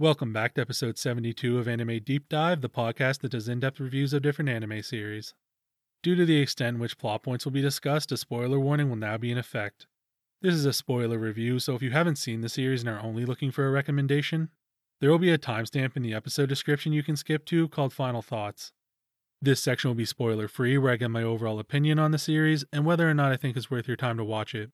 [0.00, 3.80] Welcome back to episode 72 of Anime Deep Dive, the podcast that does in depth
[3.80, 5.34] reviews of different anime series.
[6.04, 8.96] Due to the extent in which plot points will be discussed, a spoiler warning will
[8.96, 9.88] now be in effect.
[10.40, 13.24] This is a spoiler review, so if you haven't seen the series and are only
[13.24, 14.50] looking for a recommendation,
[15.00, 18.22] there will be a timestamp in the episode description you can skip to called Final
[18.22, 18.70] Thoughts.
[19.42, 22.64] This section will be spoiler free, where I give my overall opinion on the series
[22.72, 24.70] and whether or not I think it's worth your time to watch it.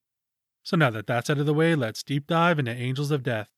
[0.63, 3.54] So now that that's out of the way, let's deep dive into Angels of Death.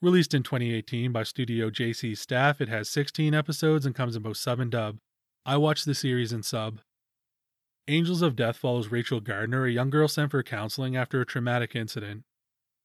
[0.00, 4.36] Released in 2018 by Studio JC staff, it has 16 episodes and comes in both
[4.36, 4.98] sub and dub.
[5.44, 6.78] I watched the series in sub.
[7.88, 11.74] Angels of Death follows Rachel Gardner, a young girl sent for counseling after a traumatic
[11.74, 12.22] incident.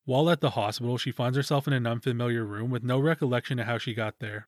[0.05, 3.67] While at the hospital, she finds herself in an unfamiliar room with no recollection of
[3.67, 4.47] how she got there.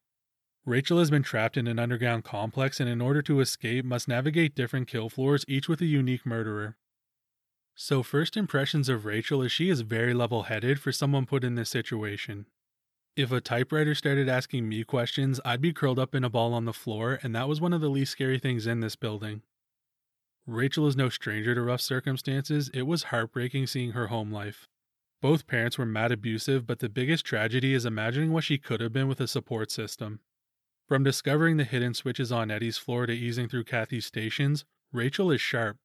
[0.65, 4.55] Rachel has been trapped in an underground complex and, in order to escape, must navigate
[4.55, 6.77] different kill floors, each with a unique murderer.
[7.75, 11.53] So, first impressions of Rachel is she is very level headed for someone put in
[11.53, 12.47] this situation.
[13.15, 16.65] If a typewriter started asking me questions, I'd be curled up in a ball on
[16.65, 19.41] the floor, and that was one of the least scary things in this building.
[20.45, 22.69] Rachel is no stranger to rough circumstances.
[22.73, 24.67] It was heartbreaking seeing her home life.
[25.21, 28.91] Both parents were mad abusive, but the biggest tragedy is imagining what she could have
[28.91, 30.19] been with a support system.
[30.87, 35.39] From discovering the hidden switches on Eddie's floor to easing through Kathy's stations, Rachel is
[35.39, 35.77] sharp.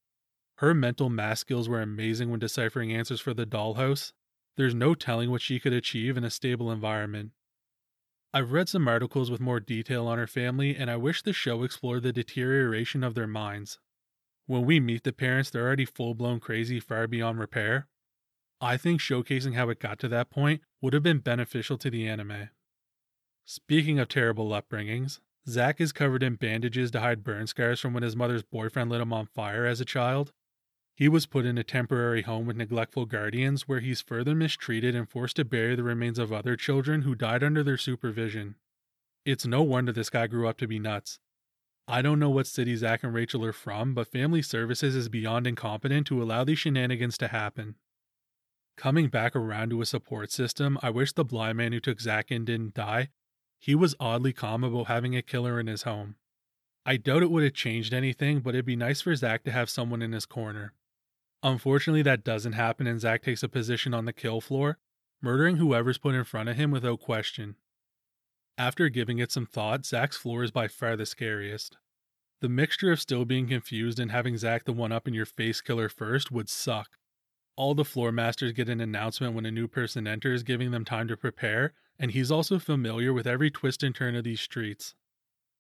[0.57, 4.13] Her mental math skills were amazing when deciphering answers for the dollhouse,
[4.57, 7.31] there's no telling what she could achieve in a stable environment.
[8.33, 11.63] I've read some articles with more detail on her family, and I wish the show
[11.63, 13.79] explored the deterioration of their minds.
[14.47, 17.89] When we meet the parents, they're already full blown crazy, far beyond repair.
[18.61, 22.07] I think showcasing how it got to that point would have been beneficial to the
[22.07, 22.51] anime.
[23.45, 28.03] Speaking of terrible upbringings, Zack is covered in bandages to hide burn scars from when
[28.03, 30.33] his mother's boyfriend lit him on fire as a child.
[31.01, 35.09] He was put in a temporary home with neglectful guardians where he's further mistreated and
[35.09, 38.57] forced to bury the remains of other children who died under their supervision.
[39.25, 41.19] It's no wonder this guy grew up to be nuts.
[41.89, 45.47] I don't know what city Zack and Rachel are from, but Family Services is beyond
[45.47, 47.77] incompetent to allow these shenanigans to happen.
[48.77, 52.31] Coming back around to a support system, I wish the blind man who took Zack
[52.31, 53.09] in didn't die.
[53.59, 56.17] He was oddly calm about having a killer in his home.
[56.85, 59.71] I doubt it would have changed anything, but it'd be nice for Zack to have
[59.71, 60.75] someone in his corner.
[61.43, 64.79] Unfortunately, that doesn't happen, and Zack takes a position on the kill floor,
[65.23, 67.57] murdering whoever's put in front of him without question.
[68.59, 71.79] After giving it some thought, Zack's floor is by far the scariest.
[72.41, 75.61] The mixture of still being confused and having Zack the one up in your face
[75.61, 76.99] killer first would suck.
[77.57, 81.09] All the floor masters get an announcement when a new person enters, giving them time
[81.09, 84.95] to prepare, and he's also familiar with every twist and turn of these streets.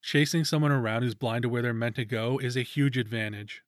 [0.02, 3.62] Chasing someone around who's blind to where they're meant to go is a huge advantage.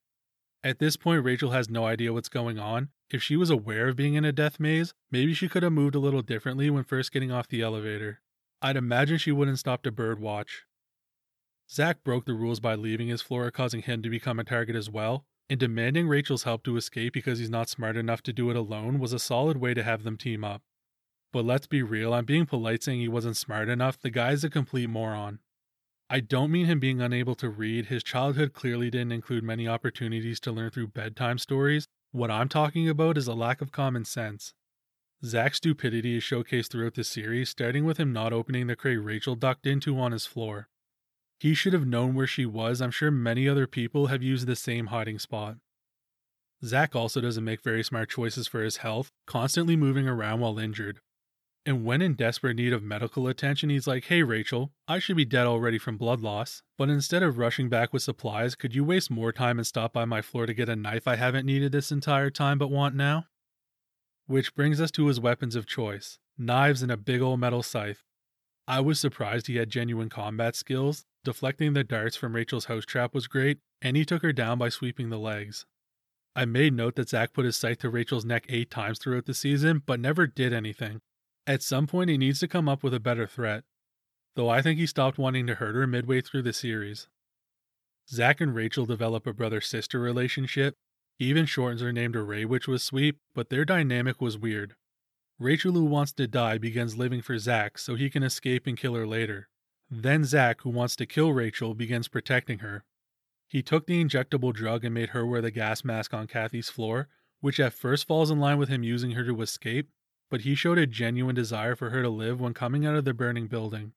[0.64, 2.90] At this point, Rachel has no idea what's going on.
[3.10, 5.96] If she was aware of being in a death maze, maybe she could have moved
[5.96, 8.20] a little differently when first getting off the elevator.
[8.60, 10.62] I'd imagine she wouldn't stop to bird watch.
[11.68, 14.88] Zack broke the rules by leaving his floor, causing him to become a target as
[14.88, 18.56] well, and demanding Rachel's help to escape because he's not smart enough to do it
[18.56, 20.62] alone was a solid way to have them team up.
[21.32, 24.50] But let's be real, I'm being polite saying he wasn't smart enough, the guy's a
[24.50, 25.40] complete moron.
[26.12, 27.86] I don't mean him being unable to read.
[27.86, 31.88] His childhood clearly didn't include many opportunities to learn through bedtime stories.
[32.10, 34.52] What I'm talking about is a lack of common sense.
[35.24, 39.34] Zack's stupidity is showcased throughout the series, starting with him not opening the crate Rachel
[39.34, 40.68] ducked into on his floor.
[41.40, 42.82] He should have known where she was.
[42.82, 45.56] I'm sure many other people have used the same hiding spot.
[46.62, 51.00] Zack also doesn't make very smart choices for his health, constantly moving around while injured.
[51.64, 55.24] And when in desperate need of medical attention, he's like, Hey Rachel, I should be
[55.24, 59.10] dead already from blood loss, but instead of rushing back with supplies, could you waste
[59.12, 61.92] more time and stop by my floor to get a knife I haven't needed this
[61.92, 63.26] entire time but want now?
[64.26, 68.02] Which brings us to his weapons of choice knives and a big old metal scythe.
[68.66, 71.04] I was surprised he had genuine combat skills.
[71.24, 74.70] Deflecting the darts from Rachel's house trap was great, and he took her down by
[74.70, 75.66] sweeping the legs.
[76.34, 79.34] I made note that Zack put his scythe to Rachel's neck eight times throughout the
[79.34, 81.00] season, but never did anything.
[81.46, 83.64] At some point, he needs to come up with a better threat,
[84.36, 87.08] though I think he stopped wanting to hurt her midway through the series.
[88.08, 90.76] Zack and Rachel develop a brother sister relationship.
[91.18, 94.74] He even shortens her name to Ray, which was sweet, but their dynamic was weird.
[95.38, 98.94] Rachel, who wants to die, begins living for Zack so he can escape and kill
[98.94, 99.48] her later.
[99.90, 102.84] Then Zack, who wants to kill Rachel, begins protecting her.
[103.48, 107.08] He took the injectable drug and made her wear the gas mask on Kathy's floor,
[107.40, 109.90] which at first falls in line with him using her to escape,
[110.32, 113.12] but he showed a genuine desire for her to live when coming out of the
[113.12, 113.92] burning building.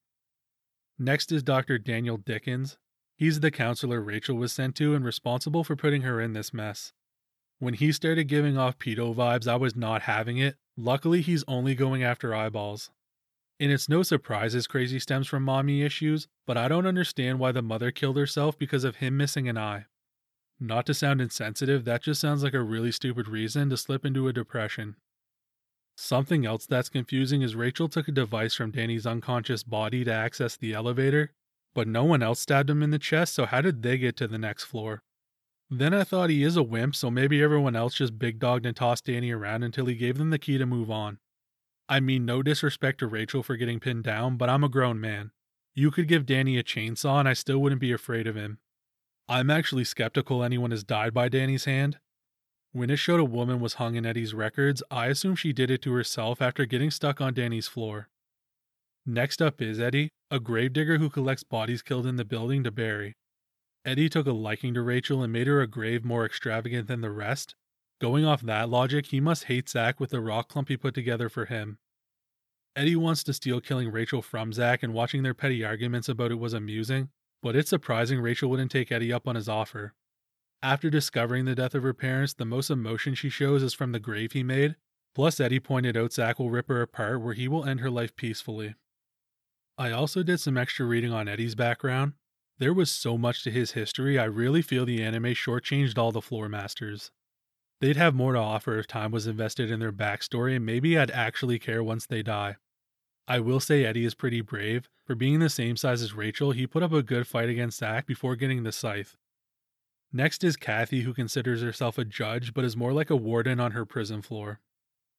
[0.99, 1.77] Next is Dr.
[1.77, 2.77] Daniel Dickens.
[3.15, 6.91] He's the counselor Rachel was sent to and responsible for putting her in this mess.
[7.59, 10.57] When he started giving off pedo vibes, I was not having it.
[10.75, 12.91] Luckily, he's only going after eyeballs.
[13.57, 17.53] And it's no surprise his crazy stems from mommy issues, but I don't understand why
[17.53, 19.85] the mother killed herself because of him missing an eye.
[20.59, 24.27] Not to sound insensitive, that just sounds like a really stupid reason to slip into
[24.27, 24.97] a depression.
[25.97, 30.57] Something else that's confusing is Rachel took a device from Danny's unconscious body to access
[30.57, 31.31] the elevator,
[31.74, 34.27] but no one else stabbed him in the chest, so how did they get to
[34.27, 35.03] the next floor?
[35.69, 38.75] Then I thought he is a wimp, so maybe everyone else just big dogged and
[38.75, 41.18] tossed Danny around until he gave them the key to move on.
[41.88, 45.31] I mean, no disrespect to Rachel for getting pinned down, but I'm a grown man.
[45.74, 48.59] You could give Danny a chainsaw and I still wouldn't be afraid of him.
[49.27, 52.00] I'm actually skeptical anyone has died by Danny's hand.
[52.75, 55.81] When it showed a woman was hung in Eddie's records, I assume she did it
[55.83, 58.10] to herself after getting stuck on Danny's floor.
[59.06, 63.13] Next up is Eddie, a gravedigger who collects bodies killed in the building to bury.
[63.86, 67.12] Eddie took a liking to Rachel and made her a grave more extravagant than the
[67.12, 67.56] rest,
[68.01, 71.30] Going off that logic, he must hate Zach with the rock clump he put together
[71.30, 71.77] for him.
[72.75, 76.36] Eddie wants to steal killing Rachel from Zach, and watching their petty arguments about it
[76.36, 77.10] was amusing,
[77.42, 79.94] but it's surprising Rachel wouldn't take Eddie up on his offer.
[80.65, 84.00] After discovering the death of her parents, the most emotion she shows is from the
[84.00, 84.77] grave he made,
[85.13, 88.15] plus Eddie pointed out Zack will rip her apart where he will end her life
[88.15, 88.73] peacefully.
[89.77, 92.13] I also did some extra reading on Eddie's background.
[92.57, 96.19] There was so much to his history, I really feel the anime shortchanged all the
[96.19, 97.12] floor masters.
[97.79, 101.12] They'd have more to offer if time was invested in their backstory, and maybe I'd
[101.12, 102.56] actually care once they die.
[103.27, 104.89] I will say Eddie is pretty brave.
[105.06, 108.07] For being the same size as Rachel, he put up a good fight against Zack
[108.07, 109.15] before getting the scythe.
[110.15, 113.73] Next is Kathy, who considers herself a judge but is more like a warden on
[113.73, 114.62] her prison floor.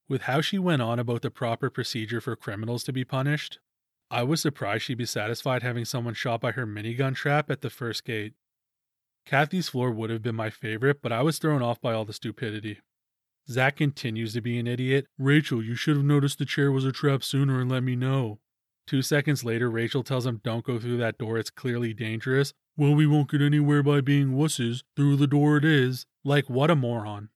[0.08, 3.58] With how she went on about the proper procedure for criminals to be punished,
[4.10, 7.68] I was surprised she'd be satisfied having someone shot by her minigun trap at the
[7.68, 8.32] first gate.
[9.26, 12.14] Kathy's floor would have been my favorite, but I was thrown off by all the
[12.14, 12.80] stupidity.
[13.50, 15.08] Zach continues to be an idiot.
[15.18, 18.38] Rachel, you should have noticed the chair was a trap sooner and let me know.
[18.86, 22.52] Two seconds later, Rachel tells him, Don't go through that door, it's clearly dangerous.
[22.76, 24.82] Well, we won't get anywhere by being wusses.
[24.94, 26.06] Through the door it is.
[26.24, 27.30] Like, what a moron.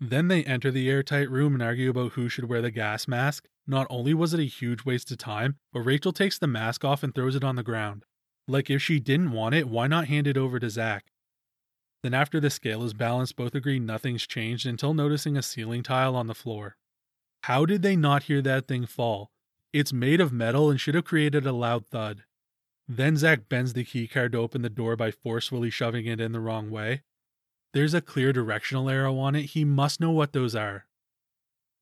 [0.00, 3.48] Then they enter the airtight room and argue about who should wear the gas mask.
[3.66, 7.02] Not only was it a huge waste of time, but Rachel takes the mask off
[7.02, 8.04] and throws it on the ground.
[8.46, 11.06] Like, if she didn't want it, why not hand it over to Zach?
[12.02, 16.14] Then, after the scale is balanced, both agree nothing's changed until noticing a ceiling tile
[16.14, 16.76] on the floor.
[17.44, 19.30] How did they not hear that thing fall?
[19.74, 22.22] It's made of metal and should have created a loud thud.
[22.86, 26.38] Then Zach bends the keycard to open the door by forcefully shoving it in the
[26.38, 27.02] wrong way.
[27.72, 30.86] There's a clear directional arrow on it, he must know what those are.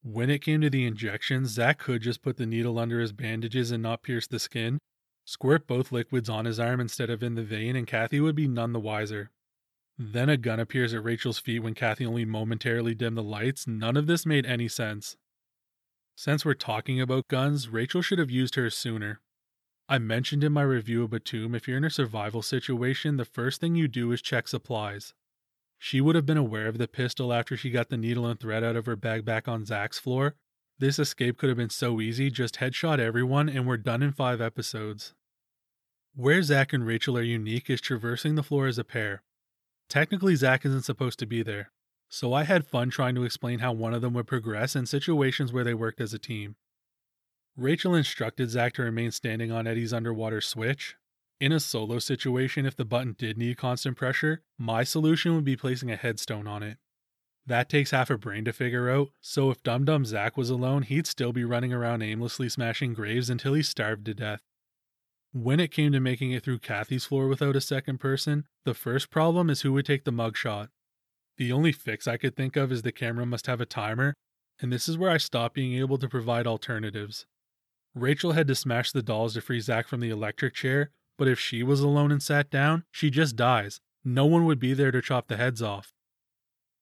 [0.02, 3.70] When it came to the injections, Zach could just put the needle under his bandages
[3.70, 4.78] and not pierce the skin,
[5.26, 8.48] Squirt both liquids on his arm instead of in the vein, and Kathy would be
[8.48, 9.30] none the wiser.
[9.98, 13.66] Then a gun appears at Rachel's feet when Kathy only momentarily dimmed the lights.
[13.66, 15.18] None of this made any sense.
[16.14, 19.20] Since we're talking about guns, Rachel should have used hers sooner.
[19.88, 23.60] I mentioned in my review of Btooom if you're in a survival situation, the first
[23.60, 25.14] thing you do is check supplies.
[25.78, 28.62] She would have been aware of the pistol after she got the needle and thread
[28.62, 30.36] out of her bag back on Zach's floor,
[30.78, 34.40] this escape could have been so easy, just headshot everyone and we're done in five
[34.40, 35.14] episodes.
[36.14, 39.22] Where Zach and Rachel are unique is traversing the floor as a pair.
[39.88, 41.70] Technically, Zach isn't supposed to be there,
[42.12, 45.50] so I had fun trying to explain how one of them would progress in situations
[45.50, 46.56] where they worked as a team.
[47.56, 50.96] Rachel instructed Zach to remain standing on Eddie's underwater switch.
[51.40, 55.56] In a solo situation, if the button did need constant pressure, my solution would be
[55.56, 56.76] placing a headstone on it.
[57.46, 60.82] That takes half a brain to figure out, so if Dum Dum Zach was alone,
[60.82, 64.42] he'd still be running around aimlessly smashing graves until he starved to death.
[65.32, 69.08] When it came to making it through Kathy's floor without a second person, the first
[69.08, 70.68] problem is who would take the mugshot.
[71.38, 74.14] The only fix I could think of is the camera must have a timer,
[74.60, 77.26] and this is where I stopped being able to provide alternatives.
[77.94, 81.38] Rachel had to smash the dolls to free Zach from the electric chair, but if
[81.38, 83.80] she was alone and sat down, she just dies.
[84.04, 85.92] No one would be there to chop the heads off.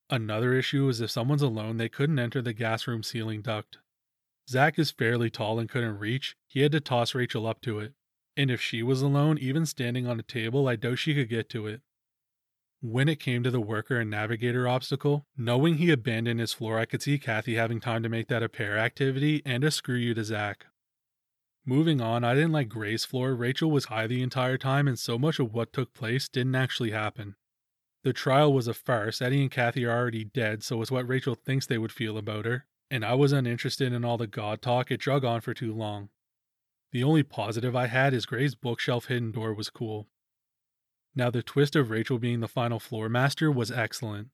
[0.09, 3.79] Another issue is if someone's alone, they couldn't enter the gas room ceiling duct.
[4.49, 7.93] Zach is fairly tall and couldn't reach, he had to toss Rachel up to it.
[8.37, 11.49] And if she was alone, even standing on a table, I doubt she could get
[11.51, 11.83] to it.
[12.83, 16.87] When it came to the worker and navigator obstacle, knowing he abandoned his floor, I
[16.87, 20.15] could see Kathy having time to make that a pair activity and a screw you
[20.15, 20.65] to Zach.
[21.67, 23.35] Moving on, I didn't like Gray's floor.
[23.35, 26.91] Rachel was high the entire time, and so much of what took place didn't actually
[26.91, 27.37] happen.
[28.03, 29.21] The trial was a farce.
[29.21, 32.47] Eddie and Kathy are already dead, so it's what Rachel thinks they would feel about
[32.47, 32.65] her.
[32.91, 36.09] And I was uninterested in all the God talk, it drug on for too long.
[36.93, 40.09] The only positive I had is Gray's bookshelf hidden door was cool.
[41.15, 44.29] Now, the twist of Rachel being the final floor master was excellent.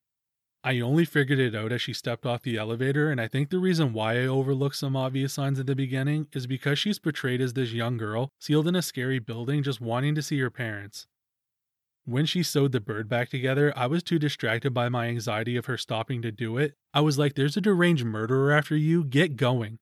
[0.62, 3.60] I only figured it out as she stepped off the elevator, and I think the
[3.60, 7.52] reason why I overlooked some obvious signs at the beginning is because she's portrayed as
[7.52, 11.06] this young girl sealed in a scary building just wanting to see her parents.
[12.04, 15.66] When she sewed the bird back together, I was too distracted by my anxiety of
[15.66, 16.74] her stopping to do it.
[16.92, 19.78] I was like, there's a deranged murderer after you, get going.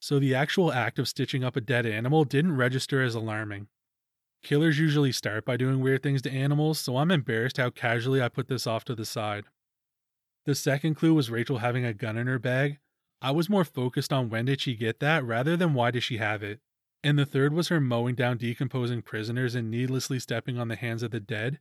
[0.00, 3.68] So the actual act of stitching up a dead animal didn't register as alarming.
[4.42, 8.28] Killers usually start by doing weird things to animals, so I'm embarrassed how casually I
[8.28, 9.44] put this off to the side.
[10.46, 12.78] The second clue was Rachel having a gun in her bag.
[13.20, 16.16] I was more focused on when did she get that rather than why did she
[16.16, 16.60] have it.
[17.04, 21.02] And the third was her mowing down decomposing prisoners and needlessly stepping on the hands
[21.02, 21.58] of the dead.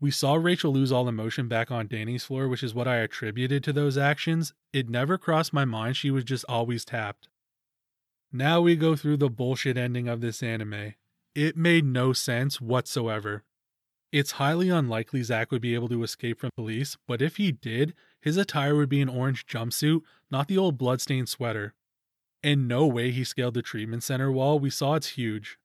[0.00, 3.62] We saw Rachel lose all emotion back on Danny's floor, which is what I attributed
[3.64, 4.52] to those actions.
[4.72, 7.28] It never crossed my mind she was just always tapped.
[8.32, 10.94] Now we go through the bullshit ending of this anime.
[11.34, 13.42] It made no sense whatsoever.
[14.12, 17.94] It's highly unlikely Zach would be able to escape from police, but if he did,
[18.20, 21.72] his attire would be an orange jumpsuit, not the old bloodstained sweater.
[22.42, 25.58] In no way he scaled the treatment center wall, we saw it's huge.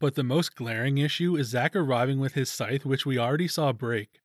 [0.00, 3.72] But the most glaring issue is Zach arriving with his scythe, which we already saw
[3.72, 4.20] break.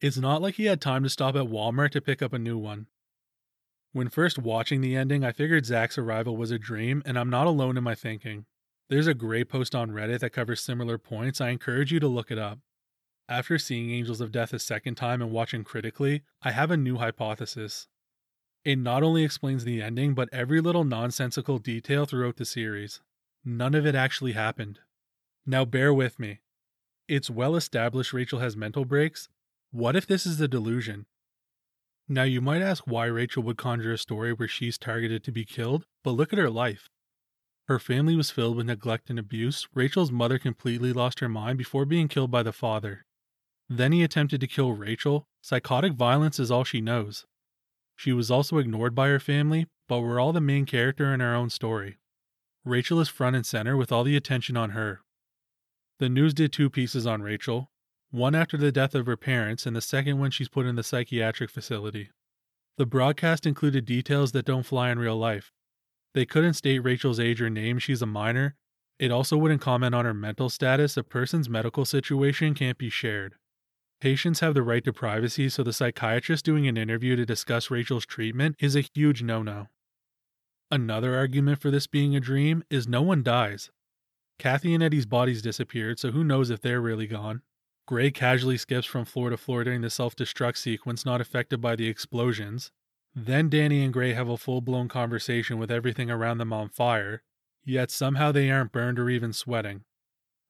[0.00, 2.56] It's not like he had time to stop at Walmart to pick up a new
[2.56, 2.86] one.
[3.92, 7.48] When first watching the ending, I figured Zach's arrival was a dream, and I'm not
[7.48, 8.46] alone in my thinking.
[8.90, 11.40] There's a great post on Reddit that covers similar points.
[11.40, 12.58] I encourage you to look it up.
[13.28, 16.96] After seeing Angels of Death a second time and watching critically, I have a new
[16.96, 17.86] hypothesis.
[18.64, 23.00] It not only explains the ending, but every little nonsensical detail throughout the series.
[23.44, 24.80] None of it actually happened.
[25.46, 26.40] Now, bear with me.
[27.06, 29.28] It's well established Rachel has mental breaks.
[29.70, 31.06] What if this is a delusion?
[32.08, 35.44] Now, you might ask why Rachel would conjure a story where she's targeted to be
[35.44, 36.88] killed, but look at her life.
[37.70, 39.68] Her family was filled with neglect and abuse.
[39.74, 43.06] Rachel's mother completely lost her mind before being killed by the father.
[43.68, 45.28] Then he attempted to kill Rachel.
[45.40, 47.26] Psychotic violence is all she knows.
[47.94, 51.36] She was also ignored by her family, but we're all the main character in our
[51.36, 51.98] own story.
[52.64, 55.02] Rachel is front and center with all the attention on her.
[56.00, 57.70] The news did two pieces on Rachel
[58.10, 60.82] one after the death of her parents, and the second when she's put in the
[60.82, 62.10] psychiatric facility.
[62.78, 65.52] The broadcast included details that don't fly in real life.
[66.14, 68.56] They couldn't state Rachel's age or name, she's a minor.
[68.98, 73.36] It also wouldn't comment on her mental status, a person's medical situation can't be shared.
[74.00, 78.06] Patients have the right to privacy, so the psychiatrist doing an interview to discuss Rachel's
[78.06, 79.68] treatment is a huge no no.
[80.70, 83.70] Another argument for this being a dream is no one dies.
[84.38, 87.42] Kathy and Eddie's bodies disappeared, so who knows if they're really gone.
[87.86, 91.76] Gray casually skips from floor to floor during the self destruct sequence not affected by
[91.76, 92.70] the explosions.
[93.14, 97.22] Then Danny and Gray have a full blown conversation with everything around them on fire,
[97.64, 99.84] yet somehow they aren't burned or even sweating.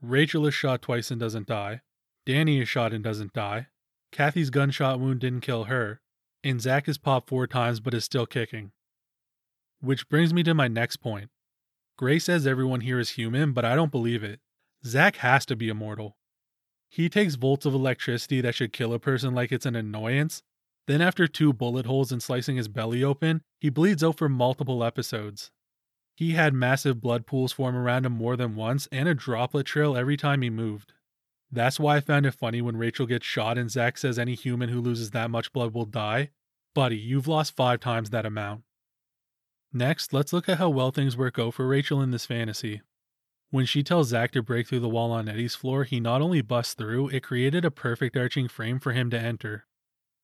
[0.02, 1.80] Rachel is shot twice and doesn't die.
[2.26, 3.68] Danny is shot and doesn't die.
[4.12, 6.00] Kathy's gunshot wound didn't kill her.
[6.42, 8.72] And Zach is popped four times but is still kicking.
[9.80, 11.30] Which brings me to my next point.
[11.96, 14.40] Gray says everyone here is human, but I don't believe it.
[14.84, 16.16] Zach has to be immortal.
[16.88, 20.42] He takes volts of electricity that should kill a person like it's an annoyance.
[20.90, 24.82] Then, after two bullet holes and slicing his belly open, he bleeds out for multiple
[24.82, 25.52] episodes.
[26.16, 29.96] He had massive blood pools form around him more than once and a droplet trail
[29.96, 30.92] every time he moved.
[31.48, 34.68] That's why I found it funny when Rachel gets shot and Zach says any human
[34.68, 36.30] who loses that much blood will die.
[36.74, 38.62] Buddy, you've lost five times that amount.
[39.72, 42.82] Next, let's look at how well things work out for Rachel in this fantasy.
[43.50, 46.42] When she tells Zach to break through the wall on Eddie's floor, he not only
[46.42, 49.66] busts through, it created a perfect arching frame for him to enter.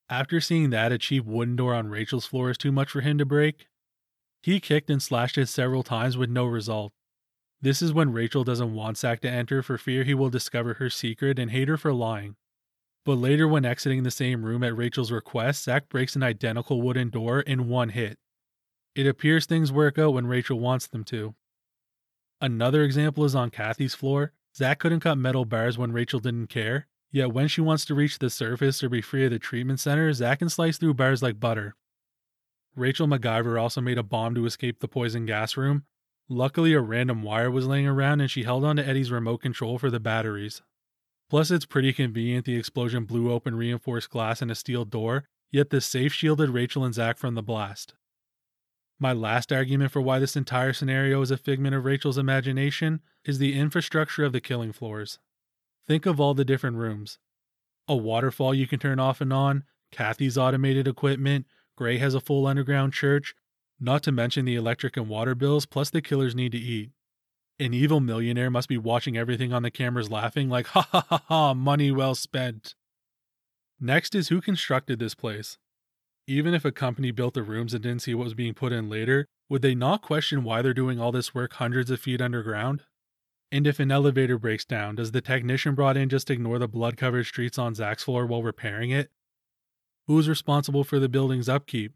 [0.09, 3.17] After seeing that a cheap wooden door on Rachel's floor is too much for him
[3.17, 3.67] to break,
[4.41, 6.93] he kicked and slashed it several times with no result.
[7.61, 10.89] This is when Rachel doesn't want Zach to enter for fear he will discover her
[10.89, 12.35] secret and hate her for lying.
[13.03, 17.09] But later, when exiting the same room at Rachel's request, Zach breaks an identical wooden
[17.09, 18.17] door in one hit.
[18.95, 21.35] It appears things work out when Rachel wants them to.
[22.39, 24.33] Another example is on Kathy's floor.
[24.55, 28.19] Zach couldn't cut metal bars when Rachel didn't care, yet when she wants to reach
[28.19, 31.39] the surface or be free of the treatment center, Zach can slice through bars like
[31.39, 31.75] butter.
[32.75, 35.85] Rachel MacGyver also made a bomb to escape the poison gas room,
[36.29, 39.89] Luckily, a random wire was laying around and she held onto Eddie's remote control for
[39.89, 40.61] the batteries.
[41.29, 45.69] Plus, it's pretty convenient the explosion blew open reinforced glass and a steel door, yet
[45.69, 47.93] the safe shielded Rachel and Zach from the blast.
[48.99, 53.37] My last argument for why this entire scenario is a figment of Rachel's imagination is
[53.37, 55.19] the infrastructure of the killing floors.
[55.87, 57.17] Think of all the different rooms.
[57.87, 61.45] A waterfall you can turn off and on, Kathy's automated equipment,
[61.77, 63.33] Gray has a full underground church,
[63.79, 66.89] not to mention the electric and water bills, plus the killers need to eat.
[67.59, 71.23] An evil millionaire must be watching everything on the cameras laughing like, ha ha ha
[71.27, 72.75] ha, money well spent.
[73.79, 75.57] Next is who constructed this place.
[76.27, 78.89] Even if a company built the rooms and didn't see what was being put in
[78.89, 82.83] later, would they not question why they're doing all this work hundreds of feet underground?
[83.51, 86.97] And if an elevator breaks down, does the technician brought in just ignore the blood
[86.97, 89.09] covered streets on Zach's floor while repairing it?
[90.07, 91.93] Who's responsible for the building's upkeep?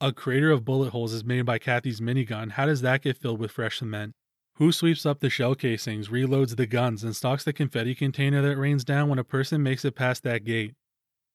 [0.00, 2.52] A crater of bullet holes is made by Kathy's minigun.
[2.52, 4.12] How does that get filled with fresh cement?
[4.56, 8.56] Who sweeps up the shell casings, reloads the guns, and stocks the confetti container that
[8.56, 10.74] rains down when a person makes it past that gate?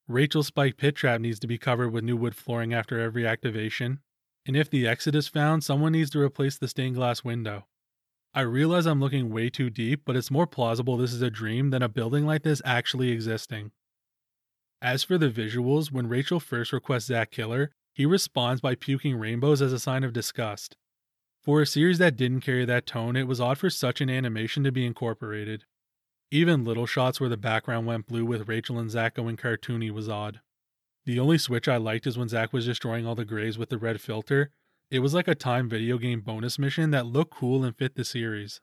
[0.07, 3.99] Rachel's spike pit trap needs to be covered with new wood flooring after every activation.
[4.45, 7.65] And if the exit is found, someone needs to replace the stained glass window.
[8.33, 11.69] I realize I'm looking way too deep, but it's more plausible this is a dream
[11.69, 13.71] than a building like this actually existing.
[14.81, 19.61] As for the visuals, when Rachel first requests Zach Killer, he responds by puking rainbows
[19.61, 20.77] as a sign of disgust.
[21.41, 24.63] For a series that didn't carry that tone, it was odd for such an animation
[24.63, 25.65] to be incorporated.
[26.29, 30.07] Even little shots where the background went blue with Rachel and Zach going cartoony was
[30.07, 30.39] odd.
[31.05, 33.77] The only switch I liked is when Zach was destroying all the grays with the
[33.77, 34.51] red filter,
[34.91, 38.03] it was like a time video game bonus mission that looked cool and fit the
[38.03, 38.59] series.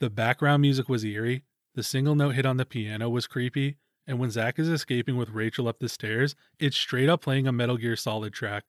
[0.00, 1.44] The background music was eerie,
[1.76, 5.30] the single note hit on the piano was creepy, and when Zach is escaping with
[5.30, 8.64] Rachel up the stairs, it's straight up playing a Metal Gear Solid track.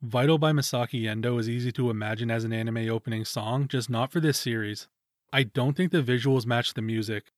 [0.00, 4.12] Vital by Masaaki Endo is easy to imagine as an anime opening song, just not
[4.12, 4.86] for this series.
[5.32, 7.32] I don't think the visuals match the music.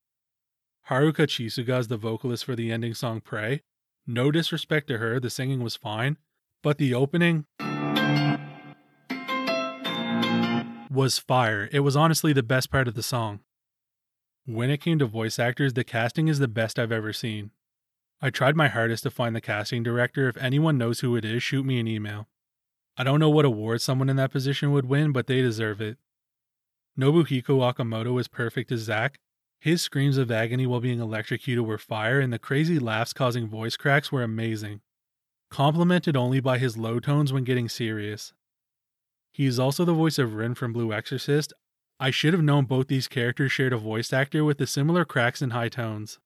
[0.91, 3.63] Haruka Chisuga is the vocalist for the ending song Pray.
[4.07, 6.19] No disrespect to her, the singing was fine,
[6.63, 7.47] but the opening
[10.91, 11.69] was fire.
[11.73, 13.41] It was honestly the best part of the song.
[14.45, 17.53] When it came to voice actors, the casting is the best I've ever seen.
[18.21, 20.29] I tried my hardest to find the casting director.
[20.29, 22.27] If anyone knows who it is, shoot me an email.
[22.97, 25.97] I don't know what award someone in that position would win, but they deserve it.
[26.99, 29.21] Nobuhiko Okamoto is perfect as Zack.
[29.61, 33.77] His screams of agony while being electrocuted were fire, and the crazy laughs causing voice
[33.77, 34.81] cracks were amazing.
[35.51, 38.33] Complemented only by his low tones when getting serious.
[39.41, 41.55] He is also the voice of Rin from Blue Exorcist.
[41.99, 45.41] I should have known both these characters shared a voice actor with the similar cracks
[45.41, 46.19] and high tones.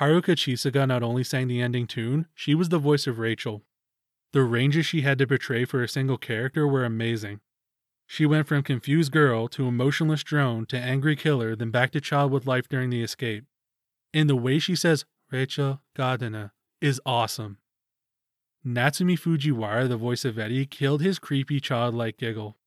[0.00, 3.62] Haruka Chisuga not only sang the ending tune, she was the voice of Rachel.
[4.32, 7.38] The ranges she had to portray for a single character were amazing.
[8.04, 12.32] She went from confused girl to emotionless drone to angry killer, then back to child
[12.32, 13.44] with life during the escape.
[14.12, 17.58] And the way she says, Rachel Gardner, is awesome.
[18.68, 22.58] Natsumi Fujiwara, the voice of Eddie, killed his creepy childlike giggle.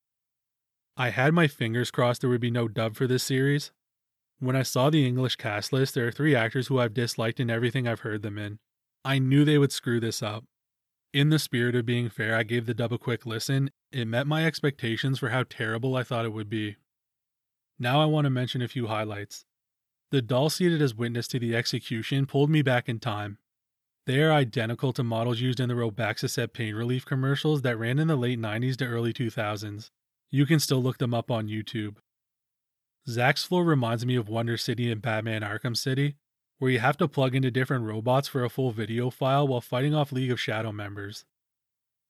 [0.97, 3.71] I had my fingers crossed there would be no dub for this series.
[4.39, 7.51] When I saw the English cast list, there are three actors who I've disliked in
[7.51, 8.57] everything I've heard them in.
[9.05, 10.43] I knew they would screw this up.
[11.13, 13.69] In the spirit of being fair, I gave the dub a quick listen.
[13.91, 16.77] It met my expectations for how terrible I thought it would be.
[17.77, 19.45] Now I want to mention a few highlights.
[20.09, 23.37] The doll seated as witness to the execution pulled me back in time.
[24.11, 28.09] They are identical to models used in the Robaxacet pain relief commercials that ran in
[28.09, 29.89] the late 90s to early 2000s.
[30.29, 31.95] You can still look them up on YouTube.
[33.07, 36.15] Zach's floor reminds me of Wonder City and Batman Arkham City,
[36.59, 39.95] where you have to plug into different robots for a full video file while fighting
[39.95, 41.23] off League of Shadow members.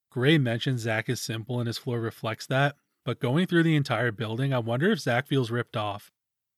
[0.09, 4.11] Gray mentions Zach is simple and his floor reflects that, but going through the entire
[4.11, 6.11] building, I wonder if Zach feels ripped off.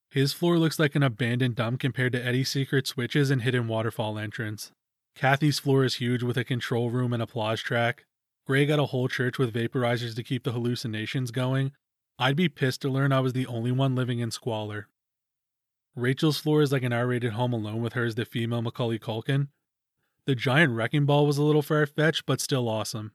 [0.10, 4.18] His floor looks like an abandoned dump compared to Eddie's secret switches and hidden waterfall
[4.18, 4.72] entrance.
[5.16, 8.06] Kathy's floor is huge with a control room and applause track.
[8.46, 11.72] Gray got a whole church with vaporizers to keep the hallucinations going.
[12.20, 14.88] I'd be pissed to learn I was the only one living in squalor.
[15.96, 19.00] Rachel's floor is like an R rated home alone with her as the female Macaulay
[19.00, 19.48] Culkin.
[20.26, 23.12] The giant wrecking ball was a little far fetched, but still awesome.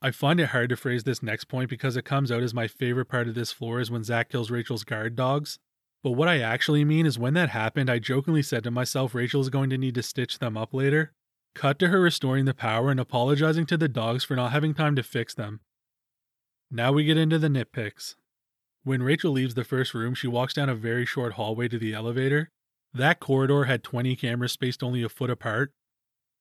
[0.00, 2.66] I find it hard to phrase this next point because it comes out as my
[2.66, 5.58] favorite part of this floor is when Zach kills Rachel's guard dogs.
[6.02, 9.40] But what I actually mean is when that happened, I jokingly said to myself Rachel
[9.40, 11.12] is going to need to stitch them up later.
[11.54, 14.96] Cut to her restoring the power and apologizing to the dogs for not having time
[14.96, 15.60] to fix them.
[16.70, 18.14] Now we get into the nitpicks.
[18.84, 21.92] When Rachel leaves the first room, she walks down a very short hallway to the
[21.92, 22.50] elevator.
[22.94, 25.72] That corridor had 20 cameras spaced only a foot apart.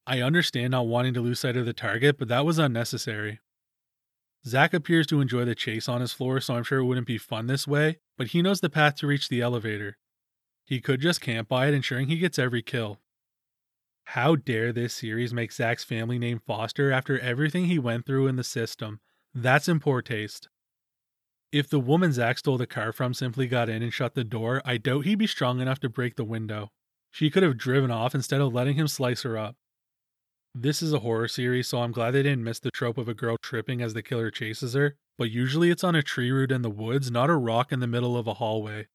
[0.07, 3.39] I understand not wanting to lose sight of the target, but that was unnecessary.
[4.45, 7.19] Zack appears to enjoy the chase on his floor, so I'm sure it wouldn't be
[7.19, 9.97] fun this way, but he knows the path to reach the elevator.
[10.65, 12.99] He could just camp by it, ensuring he gets every kill.
[14.11, 18.35] How dare this series make Zach's family name Foster after everything he went through in
[18.35, 18.99] the system?
[19.33, 20.49] That's in poor taste.
[21.53, 24.61] If the woman Zach stole the car from simply got in and shut the door,
[24.65, 26.71] I doubt he'd be strong enough to break the window.
[27.09, 29.55] She could have driven off instead of letting him slice her up.
[30.53, 33.13] This is a horror series, so I'm glad they didn't miss the trope of a
[33.13, 36.63] girl tripping as the killer chases her, but usually it's on a tree root in
[36.63, 38.87] the woods, not a rock in the middle of a hallway.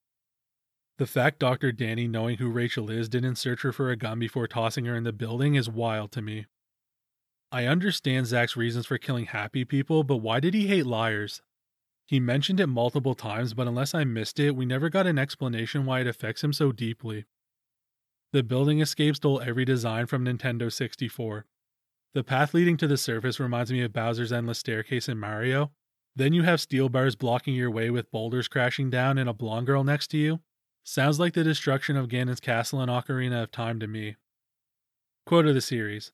[0.99, 1.73] The fact Dr.
[1.73, 5.05] Danny, knowing who Rachel is, didn't search her for a gun before tossing her in
[5.05, 6.47] the building is wild to me.
[7.53, 11.43] I understand Zach's reasons for killing happy people, but why did he hate liars?
[12.07, 15.85] He mentioned it multiple times, but unless I missed it, we never got an explanation
[15.85, 17.27] why it affects him so deeply.
[18.33, 21.47] The building escape stole every design from Nintendo 64.
[22.15, 25.73] The path leading to the surface reminds me of Bowser's Endless Staircase in Mario.
[26.15, 29.67] Then you have steel bars blocking your way with boulders crashing down and a blonde
[29.67, 30.41] girl next to you.
[30.89, 34.15] Sounds like the destruction of Ganon's castle in Ocarina of Time to me.
[35.27, 36.13] Quote of the series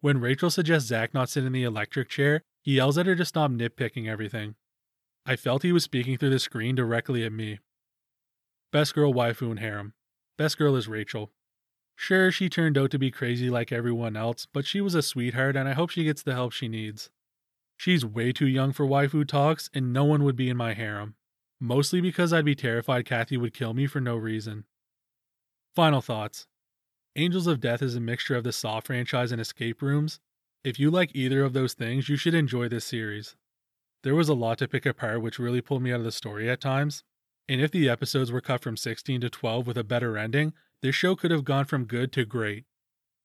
[0.00, 3.24] When Rachel suggests Zach not sit in the electric chair, he yells at her to
[3.26, 4.54] stop nitpicking everything.
[5.26, 7.58] I felt he was speaking through the screen directly at me.
[8.72, 9.92] Best girl waifu in harem.
[10.38, 11.30] Best girl is Rachel.
[11.94, 15.54] Sure, she turned out to be crazy like everyone else, but she was a sweetheart
[15.54, 17.10] and I hope she gets the help she needs.
[17.76, 21.16] She's way too young for waifu talks, and no one would be in my harem.
[21.60, 24.64] Mostly because I'd be terrified Kathy would kill me for no reason.
[25.74, 26.46] Final thoughts
[27.16, 30.20] Angels of Death is a mixture of the Saw franchise and escape rooms.
[30.62, 33.36] If you like either of those things, you should enjoy this series.
[34.04, 36.48] There was a lot to pick apart, which really pulled me out of the story
[36.48, 37.02] at times.
[37.48, 40.94] And if the episodes were cut from 16 to 12 with a better ending, this
[40.94, 42.64] show could have gone from good to great.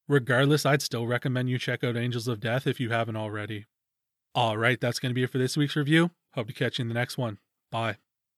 [0.08, 3.66] Regardless, I'd still recommend you check out Angels of Death if you haven't already.
[4.36, 6.12] Alright, that's going to be it for this week's review.
[6.34, 7.38] Hope to catch you in the next one.
[7.72, 7.98] Bye.